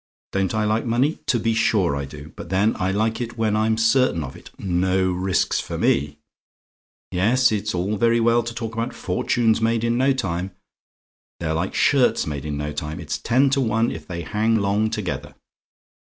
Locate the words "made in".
9.61-9.99, 12.25-12.57